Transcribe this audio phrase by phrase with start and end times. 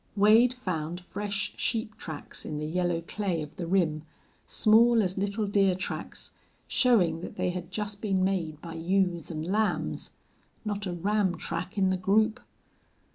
[0.15, 4.01] Wade found fresh sheep tracks in the yellow clay of the rim,
[4.47, 6.31] small as little deer tracks,
[6.67, 10.13] showing that they had just been made by ewes and lambs.
[10.65, 12.39] Not a ram track in the group!